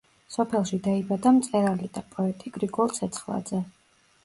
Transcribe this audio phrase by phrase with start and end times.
[0.35, 3.65] სოფელში დაიბადა მწერალი და პოეტი გრიგოლ ცეცხლაძე.